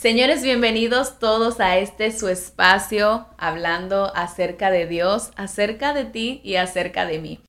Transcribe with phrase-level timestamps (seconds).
[0.00, 6.54] Señores, bienvenidos todos a este su espacio hablando acerca de Dios, acerca de ti y
[6.54, 7.40] acerca de mí.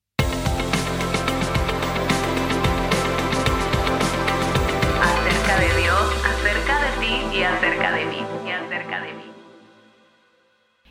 [5.00, 9.32] Acerca de Dios, acerca de ti y acerca de mí y acerca de mí.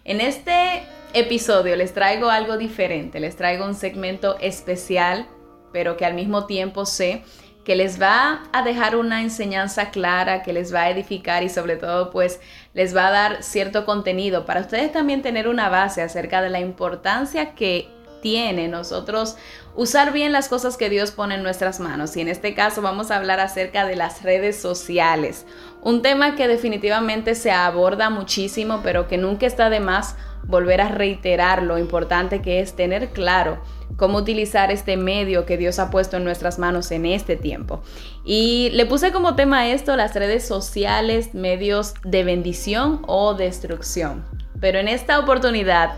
[0.04, 5.26] En este episodio les traigo algo diferente, les traigo un segmento especial,
[5.72, 7.24] pero que al mismo tiempo sé
[7.68, 11.76] que les va a dejar una enseñanza clara, que les va a edificar y sobre
[11.76, 12.40] todo pues
[12.72, 16.60] les va a dar cierto contenido para ustedes también tener una base acerca de la
[16.60, 17.90] importancia que
[18.22, 19.36] tiene nosotros
[19.76, 22.16] usar bien las cosas que Dios pone en nuestras manos.
[22.16, 25.44] Y en este caso vamos a hablar acerca de las redes sociales.
[25.82, 30.88] Un tema que definitivamente se aborda muchísimo, pero que nunca está de más volver a
[30.88, 33.58] reiterar lo importante que es tener claro
[33.96, 37.82] cómo utilizar este medio que Dios ha puesto en nuestras manos en este tiempo.
[38.24, 44.24] Y le puse como tema esto las redes sociales, medios de bendición o destrucción.
[44.60, 45.92] Pero en esta oportunidad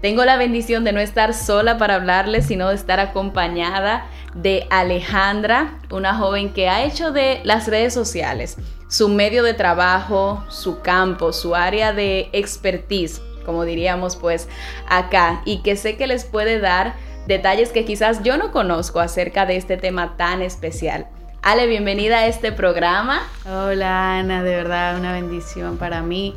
[0.00, 5.78] tengo la bendición de no estar sola para hablarles, sino de estar acompañada de Alejandra,
[5.90, 8.56] una joven que ha hecho de las redes sociales
[8.94, 14.48] su medio de trabajo, su campo, su área de expertise, como diríamos pues
[14.88, 16.94] acá, y que sé que les puede dar
[17.26, 21.06] detalles que quizás yo no conozco acerca de este tema tan especial.
[21.42, 23.20] Ale, bienvenida a este programa.
[23.44, 26.34] Hola Ana, de verdad una bendición para mí.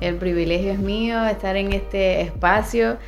[0.00, 2.98] El privilegio es mío estar en este espacio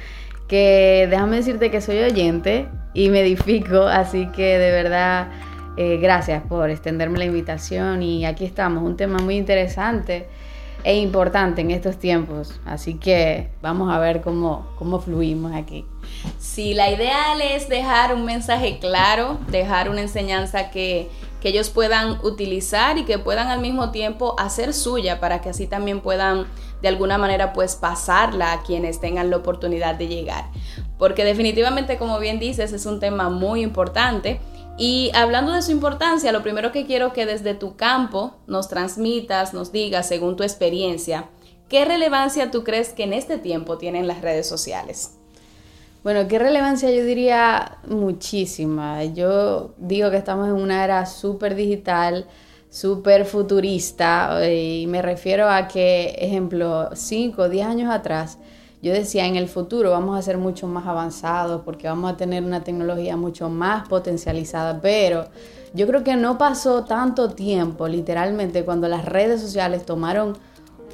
[0.46, 5.28] que déjame decirte que soy oyente y me edifico, así que de verdad
[5.76, 10.26] eh, gracias por extenderme la invitación y aquí estamos, un tema muy interesante
[10.84, 12.60] e importante en estos tiempos.
[12.64, 15.84] Así que vamos a ver cómo, cómo fluimos aquí.
[16.38, 21.08] Sí, la ideal es dejar un mensaje claro, dejar una enseñanza que,
[21.40, 25.66] que ellos puedan utilizar y que puedan al mismo tiempo hacer suya para que así
[25.66, 26.46] también puedan
[26.80, 30.46] de alguna manera pues pasarla a quienes tengan la oportunidad de llegar.
[30.98, 34.40] Porque definitivamente, como bien dices, es un tema muy importante
[34.78, 39.52] y hablando de su importancia, lo primero que quiero que desde tu campo nos transmitas,
[39.52, 41.28] nos digas, según tu experiencia,
[41.68, 45.16] ¿qué relevancia tú crees que en este tiempo tienen las redes sociales?
[46.04, 49.02] Bueno, qué relevancia yo diría muchísima.
[49.04, 52.26] Yo digo que estamos en una era súper digital,
[52.70, 58.38] súper futurista, y me refiero a que, ejemplo, 5 o 10 años atrás,
[58.80, 62.44] yo decía, en el futuro vamos a ser mucho más avanzados porque vamos a tener
[62.44, 65.26] una tecnología mucho más potencializada, pero
[65.74, 70.36] yo creo que no pasó tanto tiempo, literalmente, cuando las redes sociales tomaron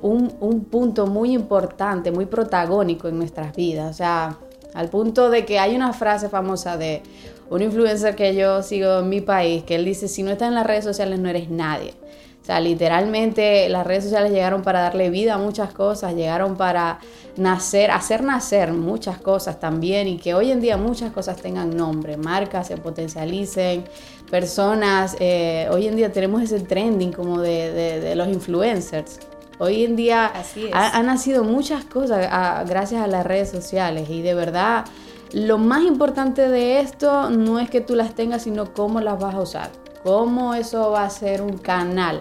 [0.03, 3.91] un, un punto muy importante, muy protagónico en nuestras vidas.
[3.91, 4.39] O sea,
[4.75, 7.03] al punto de que hay una frase famosa de
[7.51, 10.55] un influencer que yo sigo en mi país, que él dice, si no estás en
[10.55, 11.95] las redes sociales no eres nadie.
[12.45, 16.99] O sea, literalmente las redes sociales llegaron para darle vida a muchas cosas, llegaron para
[17.39, 22.19] nacer, hacer nacer muchas cosas también y que hoy en día muchas cosas tengan nombre,
[22.19, 23.87] marcas se potencialicen,
[24.31, 29.21] personas, eh, hoy en día tenemos ese trending como de, los influencers.
[29.59, 30.31] Hoy en día
[30.71, 32.29] han nacido muchas cosas
[32.69, 34.85] gracias a las redes sociales y de verdad
[35.33, 39.35] lo más importante de esto no es que tú las tengas, sino cómo las vas
[39.35, 39.71] a usar,
[40.03, 42.21] cómo eso va a ser un canal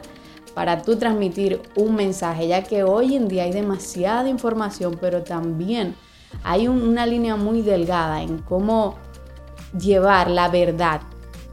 [0.54, 5.96] para tú transmitir un mensaje, ya que hoy en día hay demasiada información, pero también
[6.44, 8.98] hay una línea muy delgada en cómo
[9.78, 11.02] llevar la verdad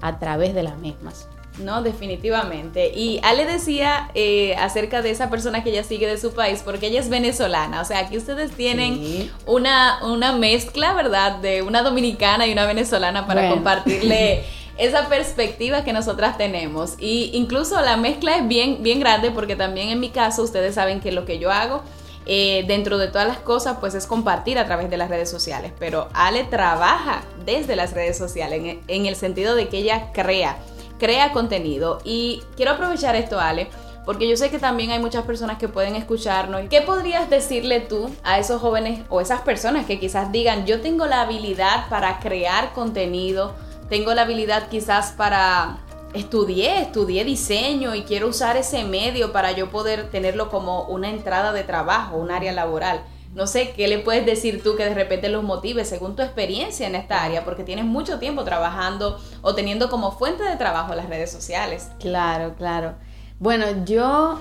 [0.01, 1.29] a través de las mismas.
[1.59, 2.91] No, definitivamente.
[2.95, 6.87] Y Ale decía eh, acerca de esa persona que ella sigue de su país, porque
[6.87, 7.83] ella es venezolana.
[7.83, 11.37] O sea, aquí ustedes tienen una, una mezcla, ¿verdad?
[11.37, 14.45] De una dominicana y una venezolana para compartirle
[14.81, 16.95] esa perspectiva que nosotras tenemos.
[16.99, 21.01] Y incluso la mezcla es bien, bien grande porque también en mi caso ustedes saben
[21.01, 21.83] que lo que yo hago
[22.25, 25.73] eh, dentro de todas las cosas pues es compartir a través de las redes sociales.
[25.79, 30.57] Pero Ale trabaja desde las redes sociales en, el sentido de que ella crea,
[30.99, 32.01] crea contenido.
[32.03, 33.69] Y quiero aprovechar esto Ale
[34.07, 36.63] porque yo sé que también hay muchas personas que pueden escucharnos.
[36.71, 41.05] ¿Qué podrías decirle tú a esos jóvenes o esas personas que quizás digan, yo tengo
[41.05, 43.55] la habilidad para crear contenido?
[43.91, 45.81] Tengo la habilidad quizás para
[46.15, 51.53] estudié, estudié diseño y quiero usar ese medio para yo poder tenerlo como una entrada
[51.53, 53.03] de trabajo, un área laboral.
[53.35, 56.87] No sé qué le puedes decir tú que de repente los motive según tu experiencia
[56.87, 61.09] en esta área, porque tienes mucho tiempo trabajando o teniendo como fuente de trabajo las
[61.09, 61.91] redes sociales.
[62.01, 62.95] Claro, claro.
[63.39, 64.41] Bueno, yo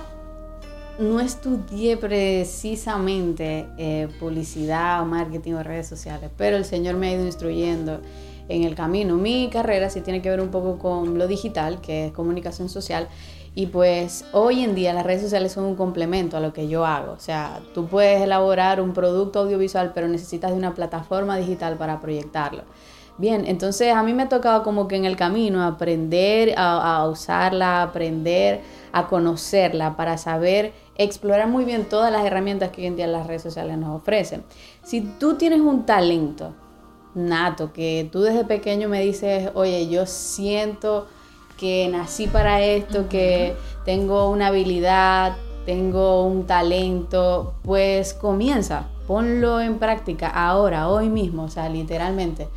[0.98, 7.12] no estudié precisamente eh, publicidad o marketing o redes sociales, pero el Señor me ha
[7.12, 8.00] ido instruyendo
[8.50, 9.16] en el camino.
[9.16, 13.08] Mi carrera sí tiene que ver un poco con lo digital, que es comunicación social.
[13.54, 16.86] Y pues hoy en día las redes sociales son un complemento a lo que yo
[16.86, 17.12] hago.
[17.12, 22.00] O sea, tú puedes elaborar un producto audiovisual, pero necesitas de una plataforma digital para
[22.00, 22.62] proyectarlo.
[23.18, 27.82] Bien, entonces a mí me ha tocado como que en el camino aprender a, usarla,
[27.82, 28.62] aprender
[28.92, 33.26] a conocerla para saber explorar muy bien todas las herramientas que hoy en día las
[33.26, 34.42] redes sociales nos ofrecen.
[34.82, 36.54] Si tú tienes un talento
[37.14, 41.06] nato, que tú desde pequeño me dices, oye, yo siento
[41.56, 43.54] que nací para esto, que
[43.84, 45.36] tengo una habilidad,
[45.66, 52.48] tengo un talento, pues comienza, ponlo en práctica ahora, hoy mismo, o sea, literalmente.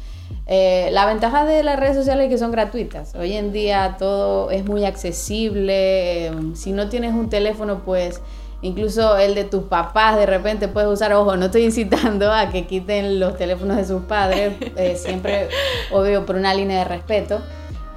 [0.45, 3.15] Eh, la ventaja de las redes sociales es que son gratuitas.
[3.15, 6.27] Hoy en día todo es muy accesible.
[6.27, 8.21] Em, si no tienes un teléfono, pues
[8.63, 11.13] incluso el de tus papás de repente puedes usar.
[11.13, 15.49] Ojo, no estoy incitando a que quiten los teléfonos de sus padres, eh, siempre
[15.91, 17.39] obvio por una línea de respeto.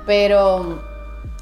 [0.07, 0.83] Pero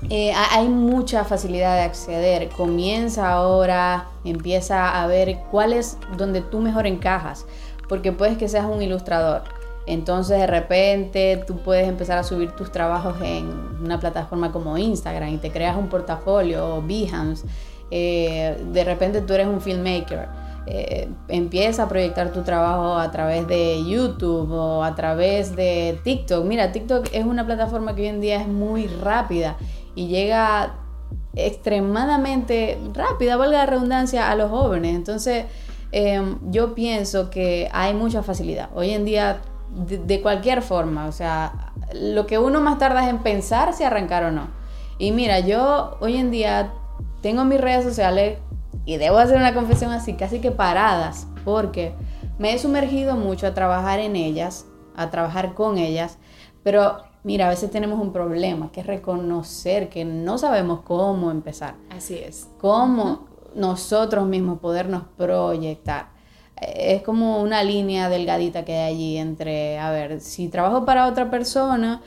[0.08, 2.48] eh, hay mucha facilidad de acceder.
[2.50, 7.46] Comienza ahora, empieza a ver cuál es donde tú mejor encajas.
[7.88, 9.42] Porque puedes que seas un ilustrador
[9.86, 13.50] entonces de repente tú puedes empezar a subir tus trabajos en
[13.82, 17.46] una plataforma como Instagram y te creas un portafolio o Behance.
[17.90, 20.28] Eh, de repente tú eres un filmmaker.
[20.66, 26.44] Eh, empieza a proyectar tu trabajo a través de YouTube o a través de TikTok.
[26.44, 29.56] Mira, TikTok es una plataforma que hoy en día es muy rápida
[29.94, 30.76] y llega
[31.34, 34.94] extremadamente rápida, valga la redundancia, a los jóvenes.
[34.96, 35.44] Entonces,
[35.92, 38.70] em, yo pienso que hay mucha facilidad.
[38.74, 39.42] Hoy en día
[39.74, 41.06] de, cualquier forma.
[41.06, 44.48] O sea, lo que uno más tarda es en pensar si arrancar o no.
[44.98, 46.72] Y mira, yo hoy en día
[47.24, 48.36] tengo mis redes sociales
[48.84, 51.94] y debo hacer una confesión así, casi que paradas, porque
[52.38, 56.18] me he sumergido mucho a trabajar en ellas, a trabajar con ellas,
[56.62, 61.76] pero mira, a veces tenemos un problema, que es reconocer que no sabemos cómo empezar.
[61.88, 62.50] Así es.
[62.60, 66.08] Cómo nosotros mismos podernos proyectar
[66.60, 71.30] es como una línea delgadita que hay allí entre, a ver, si trabajo para otra
[71.30, 72.02] persona,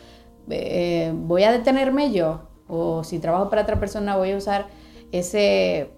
[0.48, 4.68] eh, voy a detenerme yo, o si trabajo para otra persona, voy a usar
[5.12, 5.90] ese,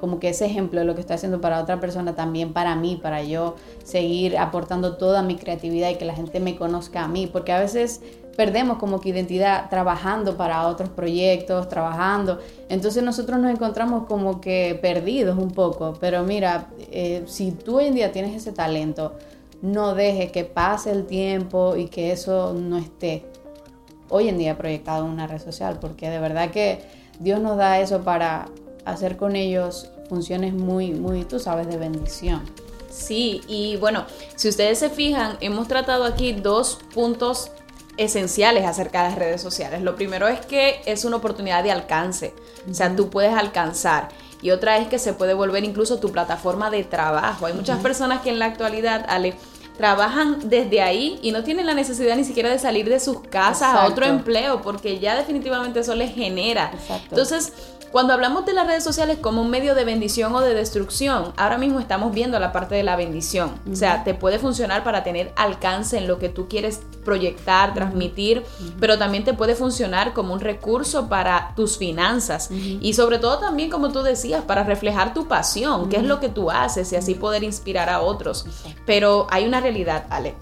[0.00, 2.98] como que ese ejemplo de lo que estoy haciendo para otra persona también para mí,
[3.02, 7.26] para yo seguir aportando toda mi creatividad y que la gente me conozca a mí,
[7.26, 8.00] porque a veces
[8.38, 12.38] perdemos como que identidad trabajando para otros proyectos, trabajando.
[12.68, 15.94] Entonces nosotros nos encontramos como que perdidos un poco.
[15.98, 19.14] Pero mira, eh, si tú hoy en día tienes ese talento,
[19.60, 23.24] no dejes que pase el tiempo y que eso no esté
[24.08, 26.78] hoy en día proyectado en una red social, porque de verdad que
[27.18, 28.48] Dios nos da eso para
[28.84, 32.42] hacer con ellos funciones muy, muy, tú sabes, de bendición.
[32.90, 37.50] Sí, y bueno, si ustedes se fijan, hemos tratado aquí dos puntos
[37.98, 39.82] esenciales acerca de las redes sociales.
[39.82, 42.32] Lo primero es que es una oportunidad de alcance,
[42.70, 44.08] o sea, tú puedes alcanzar.
[44.40, 47.46] Y otra es que se puede volver incluso tu plataforma de trabajo.
[47.46, 49.34] Hay muchas personas que en la actualidad, Ale,
[49.78, 53.74] trabajan desde ahí y no tienen la necesidad ni siquiera de salir de sus casas
[53.74, 56.72] a otro empleo, porque ya definitivamente eso les genera.
[57.08, 57.52] Entonces,
[57.92, 61.58] cuando hablamos de las redes sociales como un medio de bendición o de destrucción, ahora
[61.58, 63.58] mismo estamos viendo la parte de la bendición.
[63.70, 68.44] O sea, te puede funcionar para tener alcance en lo que tú quieres proyectar, transmitir,
[68.78, 72.50] pero también te puede funcionar como un recurso para tus finanzas.
[72.50, 76.28] Y sobre todo también, como tú decías, para reflejar tu pasión, qué es lo que
[76.28, 78.44] tú haces y así poder inspirar a otros.
[78.84, 80.34] Pero hay una realidad, Ale.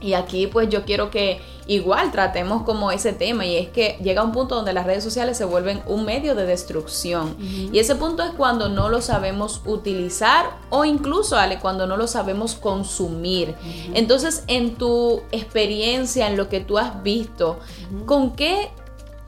[0.00, 4.24] Y aquí pues yo quiero que igual tratemos como ese tema y es que llega
[4.24, 7.36] un punto donde las redes sociales se vuelven un medio de destrucción.
[7.38, 12.06] Y ese punto es cuando no lo sabemos utilizar o incluso, Ale, cuando no lo
[12.06, 13.54] sabemos consumir.
[13.94, 17.60] Entonces, en tu experiencia, en lo que tú has visto,
[18.04, 18.70] ¿con qué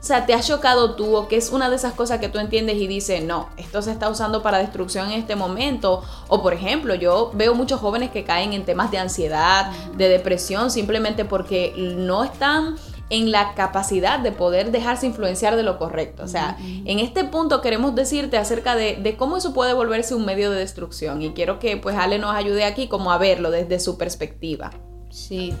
[0.03, 2.37] o sea, te ha chocado tú o que es una de esas cosas que tú
[2.37, 6.03] entiendes y dices, no, esto se está usando para destrucción en este momento.
[6.27, 10.71] O por ejemplo, yo veo muchos jóvenes que caen en temas de ansiedad, de depresión,
[10.71, 12.75] simplemente porque no están
[13.09, 16.23] en la capacidad de poder dejarse influenciar de lo correcto.
[16.23, 20.25] O sea, en este punto queremos decirte acerca de, de, cómo eso puede volverse un
[20.25, 23.79] medio de destrucción y quiero que pues Ale nos ayude aquí como a verlo desde
[23.79, 24.71] su perspectiva.
[25.09, 25.53] Sí,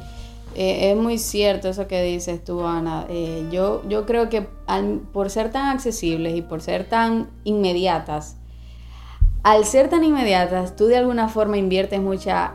[0.55, 3.05] eh, es muy cierto eso que dices tú, Ana.
[3.09, 4.47] Eh, yo, yo creo que
[5.11, 8.37] por ser tan accesibles y por ser tan inmediatas,
[9.43, 12.53] al ser tan inmediatas, tú de alguna forma inviertes mucha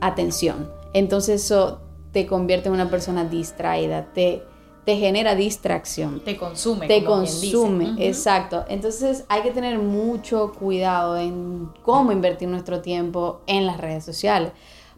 [0.00, 0.70] atención.
[0.92, 1.80] Entonces eso
[2.12, 4.42] te convierte en una persona distraída, te,
[4.84, 6.20] te genera distracción.
[6.20, 6.86] Te consume.
[6.86, 8.64] Te consume, exacto.
[8.68, 14.52] Entonces hay que tener mucho cuidado en cómo invertir nuestro tiempo en las redes sociales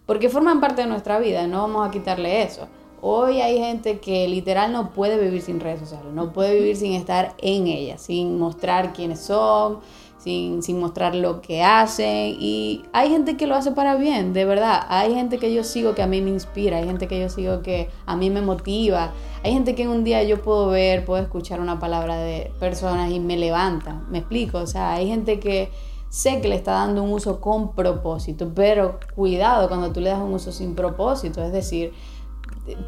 [0.06, 2.68] porque forman parte de nuestra vida, no vamos a quitarle eso.
[3.02, 6.92] Hoy hay gente que literal no puede vivir sin redes sociales, no puede vivir sin
[6.92, 9.80] estar en ellas, sin mostrar quiénes son,
[10.18, 12.36] sin, sin, mostrar lo que hacen.
[12.40, 14.86] Y hay gente que lo hace para bien, de verdad.
[14.88, 17.60] Hay gente que yo sigo que a mí me inspira, hay gente que yo sigo
[17.60, 19.12] que a mí me motiva.
[19.44, 23.12] Hay gente que en un día yo puedo ver, puedo escuchar una palabra de personas
[23.12, 24.02] y me levanta.
[24.08, 25.70] Me explico, o sea, hay gente que
[26.08, 30.20] sé que le está dando un uso con propósito, pero cuidado cuando tú le das
[30.20, 31.92] un uso sin propósito, es decir,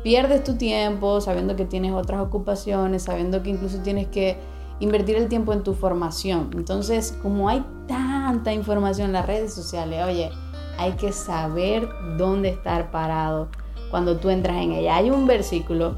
[0.02, 4.38] pierdes tu tiempo sabiendo que tienes otras ocupaciones, sabiendo que incluso tienes que
[4.80, 6.50] invertir el tiempo en tu formación.
[6.54, 10.30] Entonces, como hay tanta información en las redes sociales, oye,
[10.78, 13.48] hay que saber dónde estar parado
[13.90, 14.96] cuando tú entras en ella.
[14.96, 15.96] Hay un versículo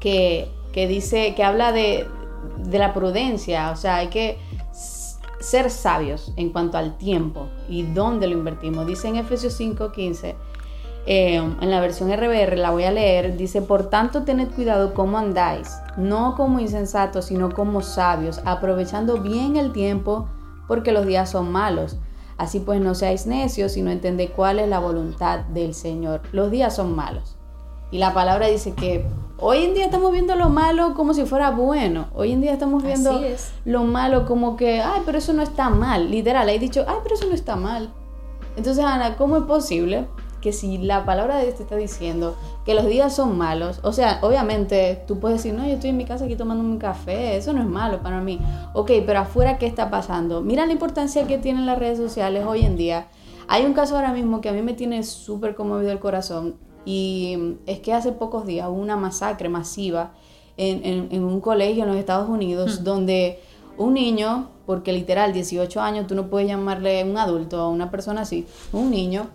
[0.00, 2.06] que, dice, que habla de,
[2.58, 4.38] de la prudencia, o sea, hay que
[5.44, 8.86] ser sabios en cuanto al tiempo y dónde lo invertimos.
[8.86, 10.34] Dice en Efesios 5:15
[11.06, 15.18] eh, en la versión RBR, la voy a leer, dice, por tanto tened cuidado cómo
[15.18, 20.28] andáis, no como insensatos, sino como sabios, aprovechando bien el tiempo,
[20.66, 21.98] porque los días son malos.
[22.38, 26.22] Así pues no seáis necios, sino entended cuál es la voluntad del Señor.
[26.32, 27.36] Los días son malos.
[27.90, 29.06] Y la palabra dice que
[29.38, 32.06] hoy en día estamos viendo lo malo como si fuera bueno.
[32.14, 33.20] Hoy en día estamos viendo
[33.64, 36.10] lo malo como que, ay, pero eso no está mal.
[36.10, 37.92] Literal, hay dicho, ay, pero eso no está mal.
[38.56, 40.06] Entonces, Ana, ¿cómo es posible
[40.40, 42.36] que si la palabra de Dios te está diciendo
[42.66, 45.96] que los días son malos, o sea, obviamente tú puedes decir, no, yo estoy en
[45.96, 48.38] mi casa aquí tomando un café, eso no es malo para mí.
[48.74, 50.42] Ok, pero afuera, ¿qué está pasando?
[50.42, 53.08] Mira la importancia que tienen las redes sociales hoy en día.
[53.48, 57.56] Hay un caso ahora mismo que a mí me tiene súper conmovido el corazón y
[57.66, 60.12] es que hace pocos días hubo una masacre masiva
[60.56, 62.84] en, un colegio en los Estados Unidos hmm.
[62.84, 63.40] donde
[63.76, 68.22] un niño, porque literal 18 años, tú no puedes llamarle un adulto a una persona
[68.22, 69.26] así, un niño,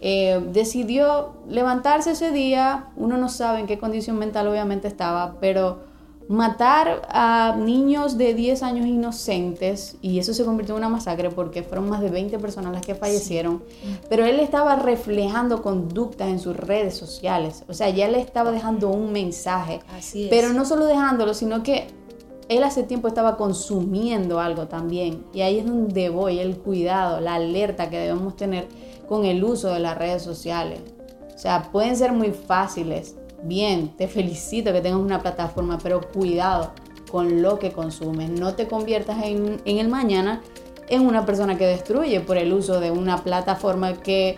[0.00, 5.89] eh, decidió levantarse ese día, uno no sabe en qué condición mental obviamente estaba, pero
[6.30, 11.64] matar a niños de 10 años inocentes, y eso se convirtió en una masacre porque
[11.64, 13.64] fueron más de 20 personas las que fallecieron,
[14.08, 18.90] pero él estaba reflejando conductas en sus redes sociales, o sea, ya le estaba dejando
[18.90, 21.88] un mensaje, Así pero no solo dejándolo, sino que
[22.48, 27.34] él hace tiempo estaba consumiendo algo también, y ahí es donde voy, el cuidado, la
[27.34, 28.68] alerta que debemos tener
[29.08, 30.78] con el uso de las redes sociales.
[31.34, 33.16] O sea, pueden ser muy fáciles.
[33.42, 36.72] Bien, te felicito que tengas una plataforma, pero cuidado
[37.10, 38.30] con lo que consumes.
[38.30, 40.42] No te conviertas en, el mañana
[40.88, 44.36] en una persona que destruye por el uso de una plataforma que,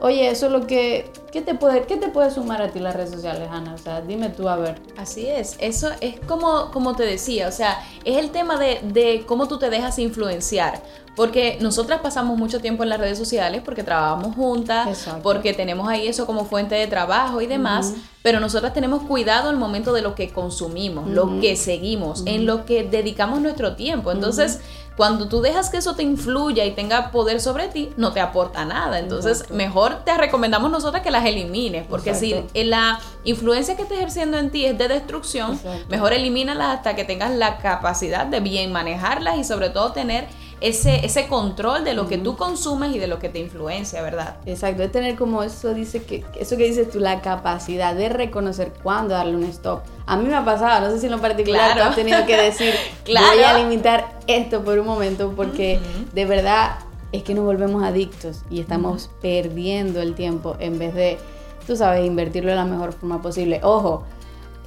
[0.00, 2.96] oye, eso es lo que ¿Qué te, puede, ¿Qué te puede sumar a ti las
[2.96, 3.74] redes sociales, Ana?
[3.74, 4.80] O sea, dime tú a ver.
[4.96, 9.24] Así es, eso es como, como te decía, o sea, es el tema de, de
[9.26, 10.82] cómo tú te dejas influenciar.
[11.14, 16.08] Porque nosotras pasamos mucho tiempo en las redes sociales porque trabajamos juntas, porque tenemos ahí
[16.08, 20.14] eso como fuente de trabajo y demás, pero nosotras tenemos cuidado el momento de lo
[20.14, 24.10] que consumimos, lo que seguimos, en lo que dedicamos nuestro tiempo.
[24.10, 24.60] Entonces,
[24.96, 28.64] cuando tú dejas que eso te influya y tenga poder sobre ti, no te aporta
[28.64, 28.98] nada.
[28.98, 34.38] Entonces, mejor te recomendamos nosotras que las elimines, porque si la influencia que está ejerciendo
[34.38, 39.38] en ti es de destrucción, mejor elimínalas hasta que tengas la capacidad de bien manejarlas
[39.38, 40.26] y sobre todo tener
[40.60, 44.36] ese, ese control de lo que tú consumes y de lo que te influencia, ¿verdad?
[44.46, 48.72] Exacto, es tener como eso dice que eso que dices tú, la capacidad de reconocer
[48.82, 49.82] cuándo darle un stop.
[50.06, 51.90] A mí me ha pasado, no sé si en lo particular claro.
[51.90, 52.72] has tenido que decir,
[53.04, 53.26] claro.
[53.34, 55.78] voy a limitar esto por un momento porque
[56.14, 56.78] de verdad
[57.12, 61.18] es que nos volvemos adictos y estamos perdiendo el tiempo en vez de,
[61.66, 63.60] tú sabes, invertirlo de la mejor forma posible.
[63.62, 64.04] Ojo,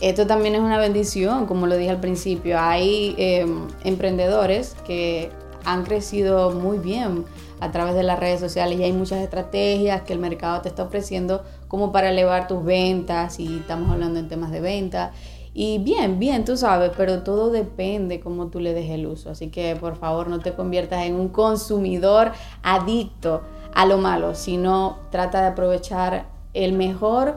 [0.01, 2.59] esto también es una bendición, como lo dije al principio.
[2.59, 5.31] Hay em, emprendedores que
[5.65, 7.25] han crecido muy bien
[7.59, 10.83] a través de las redes sociales y hay muchas estrategias que el mercado te está
[10.83, 15.11] ofreciendo como para elevar tus ventas y estamos hablando en temas de venta.
[15.53, 19.31] Y bien, bien, tú sabes, pero todo depende cómo tú le des el uso.
[19.31, 22.31] Así que por favor no te conviertas en un consumidor
[22.63, 23.41] adicto
[23.73, 27.35] a lo malo, sino trata de aprovechar el mejor,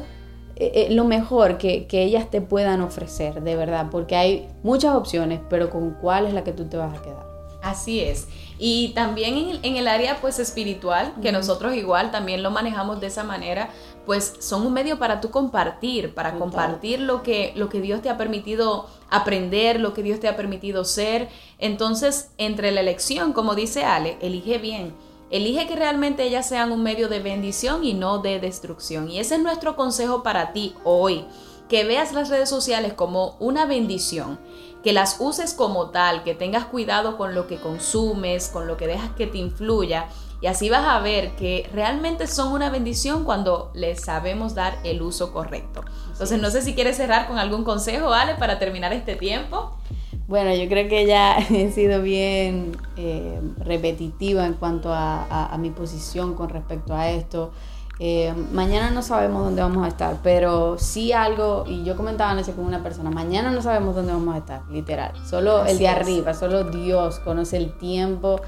[0.57, 4.95] eh, eh, lo mejor que, que ellas te puedan ofrecer, de verdad, porque hay muchas
[4.95, 7.32] opciones, pero con cuál es la que tú te vas a quedar.
[7.73, 8.29] Así es.
[8.59, 13.25] Y también en, el área pues espiritual, que nosotros igual también lo manejamos de esa
[13.25, 13.71] manera,
[14.05, 18.11] pues son un medio para tú compartir, para compartir lo que, lo que Dios te
[18.11, 21.29] ha permitido aprender, lo que Dios te ha permitido ser.
[21.59, 24.95] Entonces, entre la elección, como dice Ale, elige bien.
[25.31, 29.09] Elige que realmente ellas sean un medio de bendición y no de destrucción.
[29.09, 31.25] Y ese es nuestro consejo para ti hoy.
[31.71, 34.39] Que veas las redes sociales como una bendición
[34.83, 38.87] que las uses como tal, que tengas cuidado con lo que consumes, con lo que
[38.87, 40.07] dejas que te influya.
[40.41, 45.01] Y así vas a ver que realmente son una bendición cuando les sabemos dar el
[45.01, 45.85] uso correcto.
[46.11, 48.35] Entonces, no sé si quieres cerrar con algún consejo, ¿vale?
[48.35, 49.77] Para terminar este tiempo.
[50.27, 56.35] Bueno, yo creo que ya he sido bien eh, repetitiva en cuanto a, mi posición
[56.35, 57.53] con respecto a esto.
[57.99, 62.53] Eh, mañana no sabemos dónde vamos a estar, pero sí algo, y yo comentaba anoche
[62.53, 65.13] con una persona, mañana no sabemos dónde vamos a estar, literal.
[65.27, 68.41] Solo el de arriba, solo Dios conoce el tiempo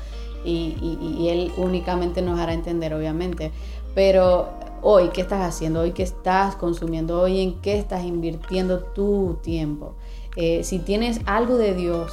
[0.44, 3.52] y, Él únicamente nos hará entender, obviamente.
[3.94, 4.48] Pero
[4.82, 5.80] hoy, ¿qué estás haciendo?
[5.80, 7.20] Hoy, ¿qué estás consumiendo?
[7.20, 9.94] Hoy, ¿en qué estás invirtiendo tu tiempo?
[10.36, 12.12] Eh, si tienes algo de Dios,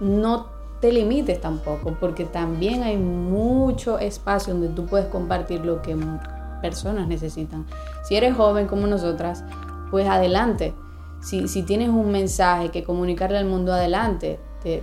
[0.00, 0.46] no
[0.80, 5.96] te limites tampoco, porque también hay mucho espacio donde tú puedes compartir lo que
[6.60, 7.66] personas necesitan.
[8.04, 9.44] Si eres joven como nosotras,
[9.90, 10.74] pues adelante.
[11.20, 14.38] Si, tienes un mensaje que comunicarle al mundo, adelante.
[14.62, 14.82] Te,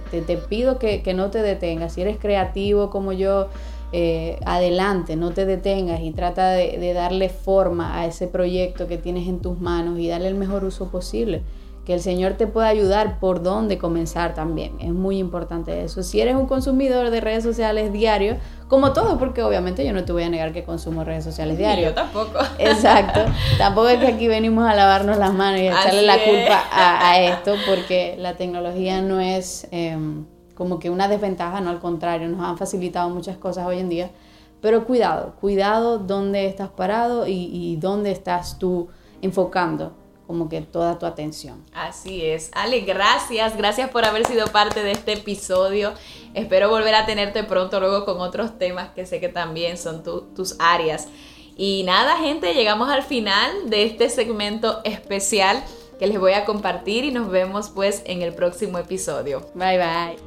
[0.49, 1.93] pido que, no te detengas.
[1.93, 3.47] Si eres creativo como yo,
[3.91, 8.97] eh, adelante, no te detengas y trata de, de darle forma a ese proyecto que
[8.97, 11.43] tienes en tus manos y darle el mejor uso posible
[11.87, 14.73] que el Señor te pueda ayudar por dónde comenzar también.
[14.81, 16.03] Es muy importante eso.
[16.03, 18.35] Si eres un consumidor de redes sociales diario,
[18.67, 21.85] como todo, porque obviamente yo no te voy a negar que consumo redes sociales diario.
[21.85, 22.39] Yo tampoco.
[22.59, 23.21] Exacto.
[23.57, 27.21] tampoco es que aquí venimos a lavarnos las manos y a echarle la culpa a,
[27.21, 30.25] esto, porque la tecnología no es em,
[30.55, 34.11] como que una desventaja, no al contrario, nos han facilitado muchas cosas hoy en día.
[34.59, 38.89] Pero cuidado, cuidado dónde estás parado y, y dónde estás tú
[39.21, 39.93] enfocando
[40.27, 41.65] como que toda tu atención.
[41.73, 42.51] Así es.
[42.53, 43.57] Ale, gracias.
[43.57, 45.93] Gracias por haber sido parte de este episodio.
[46.33, 50.55] Espero volver a tenerte pronto luego con otros temas que sé que también son tus
[50.59, 51.07] áreas.
[51.55, 55.63] Y nada, gente, llegamos al final de este segmento especial
[55.97, 59.41] que les voy a compartir y nos vemos pues en el próximo episodio.
[59.55, 60.26] Bye bye.